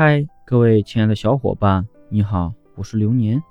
[0.00, 3.42] 嗨，各位亲爱的小伙伴，你好，我是流年。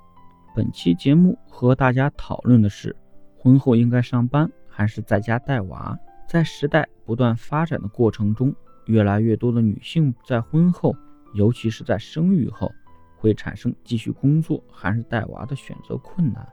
[0.56, 2.96] 本期节目和大家讨论的是，
[3.36, 5.94] 婚后应该上班还是在家带娃？
[6.26, 8.50] 在时代不断发展的过程中，
[8.86, 10.96] 越来越多的女性在婚后，
[11.34, 12.72] 尤其是在生育后，
[13.18, 16.48] 会产生继续工作还是带娃的选择困难。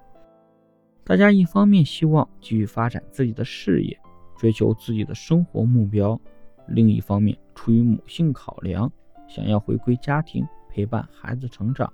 [1.05, 3.97] 大家一方面希望继续发展自己的事业，
[4.35, 6.19] 追求自己的生活目标，
[6.67, 8.91] 另一方面出于母性考量。
[9.27, 11.91] 想要回归家庭陪伴孩子成长，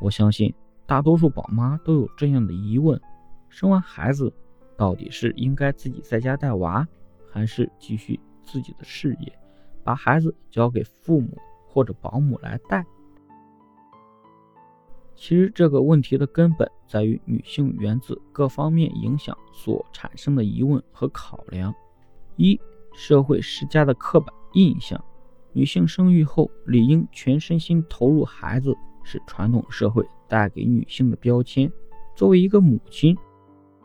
[0.00, 0.52] 我相信
[0.86, 3.00] 大多数宝妈都有这样的疑问：
[3.48, 4.32] 生完孩子，
[4.76, 6.86] 到底是应该自己在家带娃，
[7.30, 9.38] 还是继续自己的事业，
[9.84, 11.36] 把孩子交给父母
[11.66, 12.84] 或者保姆来带？
[15.14, 21.74] 其实这个问题的根本在于女性源自各方面影响所产生的疑问和考量：
[22.36, 22.58] 一、
[22.94, 25.02] 社会施加的刻板印象。
[25.52, 31.70] 女性生育后理应全身心投入孩子，是传统社会带给女性的标签。
[32.14, 33.16] 作为一个母亲，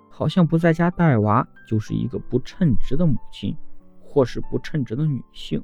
[0.10, 3.56] 好像不在家带娃就是一个不称职的母亲，
[4.02, 5.64] 或是不称职的女性。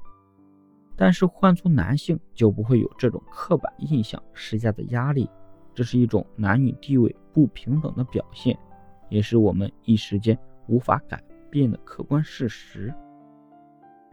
[0.96, 5.30] 但是换做男性就不会有这种刻板印象施加的压力，
[5.74, 8.58] 这是一种男女地位不平等的表现，
[9.10, 12.94] 也是我们一时间无法改变的客观事实。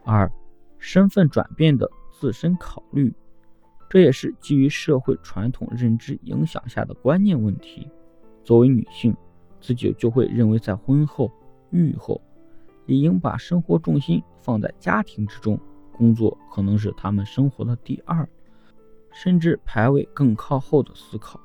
[0.03, 0.31] 二。
[0.79, 3.13] 身份转变的自身考虑，
[3.89, 7.87] 这也是基于社会传统认知影响下的观念问题。
[8.43, 9.15] 作为女性，
[9.59, 11.31] 自己就会认为在婚后、
[11.71, 12.21] 育后，
[12.85, 15.59] 理应把生活重心放在家庭之中，
[15.91, 18.27] 工作可能是他们生活的第二，
[19.11, 21.39] 甚至排位更靠后的思考。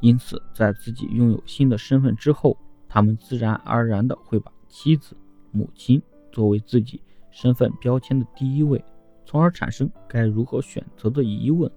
[0.00, 2.56] 因此，在自己拥有新的身份之后，
[2.88, 5.16] 他们自然而然的会把妻子、
[5.50, 7.00] 母亲作为自己。
[7.34, 8.82] 身份标签的第一位，
[9.24, 11.68] 从而产生该如何选择的疑问。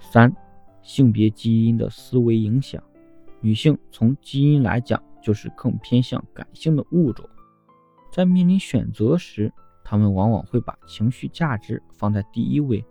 [0.00, 0.34] 三、
[0.80, 2.82] 性别基因的思维影响，
[3.42, 7.28] 女性从基因来讲就是更偏向感性的物种，
[8.10, 9.52] 在面临选择时，
[9.84, 12.82] 她们往往会把情绪价值放在第一位，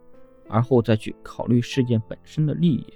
[0.47, 2.93] 而后再去考虑事件本身的利益。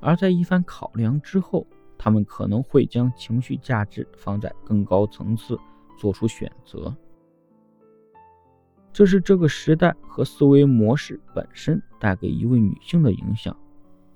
[0.00, 1.66] 而在一番考量之后，
[1.98, 5.58] 她们可能会将情绪价值放在更高层次，
[5.98, 6.96] 做出选择。
[8.92, 13.56] 这是这个时代和思维模式本身带给一位女性的影响。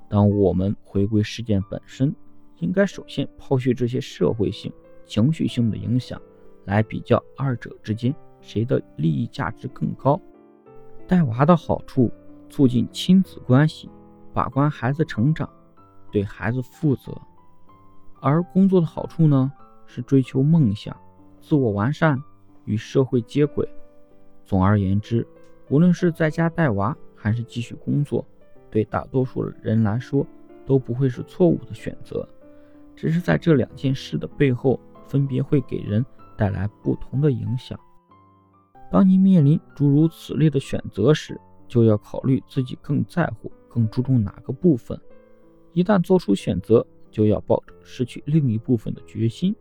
[0.09, 2.15] 当我们回归事件本身，
[2.59, 4.73] 应该首先抛去这些社会性、
[5.07, 6.21] 情绪性的影响，
[6.65, 10.21] 来比较二者之间谁的利益价值更高。
[11.07, 12.11] 带娃的好处，
[12.49, 13.89] 促进亲子关系，
[14.33, 15.49] 把关孩子成长，
[16.11, 17.13] 对孩子负责；
[18.21, 19.53] 而工作的好处呢，
[19.87, 20.97] 是追求梦想、
[21.41, 22.21] 自我完善，
[22.65, 23.69] 与社会接轨。
[24.45, 25.27] 总而言之，
[25.69, 28.25] 无论是在家带娃还是继续工作，
[28.71, 30.27] 对大多数人来说
[30.67, 32.29] 都不会是错误的选择。
[32.95, 34.79] 只是在这两件事的背后，
[35.09, 36.05] 分别会给人
[36.37, 37.79] 带来不同的影响。
[38.91, 44.99] 当你面临诸如此类的选择时，就要考虑自己更在乎、更注重哪个部分。
[45.73, 49.55] 一旦做出选择，就要抱着失去另一部分的决心，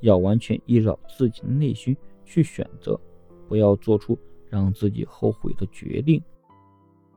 [0.00, 3.00] 要完全依照自己的内心去选择。
[3.48, 4.18] 不要做出
[4.48, 6.22] 让自己后悔的决定。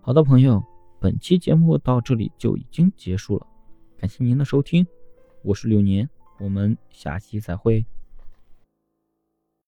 [0.02, 0.64] 好的，朋友，
[1.00, 3.46] 本期节目到这里就已经结束了，
[3.98, 4.86] 感谢您的收听，
[5.44, 6.10] 我是流年，
[6.40, 7.86] 我们下期再会。